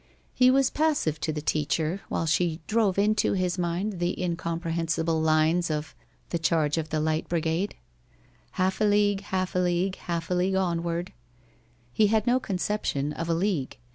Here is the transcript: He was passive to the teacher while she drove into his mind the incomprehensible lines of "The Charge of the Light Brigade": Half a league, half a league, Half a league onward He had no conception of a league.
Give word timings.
He 0.33 0.49
was 0.49 0.71
passive 0.71 1.19
to 1.21 1.31
the 1.31 1.43
teacher 1.43 2.01
while 2.09 2.25
she 2.25 2.59
drove 2.65 2.97
into 2.97 3.33
his 3.33 3.59
mind 3.59 3.99
the 3.99 4.19
incomprehensible 4.19 5.21
lines 5.21 5.69
of 5.69 5.93
"The 6.29 6.39
Charge 6.39 6.79
of 6.79 6.89
the 6.89 6.99
Light 6.99 7.29
Brigade": 7.29 7.75
Half 8.53 8.81
a 8.81 8.85
league, 8.85 9.21
half 9.21 9.53
a 9.53 9.59
league, 9.59 9.97
Half 9.97 10.31
a 10.31 10.33
league 10.33 10.55
onward 10.55 11.13
He 11.93 12.07
had 12.07 12.25
no 12.25 12.39
conception 12.39 13.13
of 13.13 13.29
a 13.29 13.35
league. 13.35 13.77